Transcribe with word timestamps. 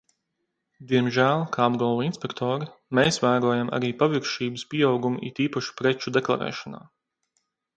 Diemžēl, 0.91 1.43
kā 1.57 1.67
apgalvo 1.71 2.05
inspektori, 2.05 2.69
mēs 3.01 3.21
vērojam 3.25 3.71
arī 3.79 3.93
paviršības 4.01 4.67
pieaugumu 4.73 5.23
it 5.31 5.43
īpaši 5.47 5.77
preču 5.83 6.15
deklarēšanā. 6.17 6.83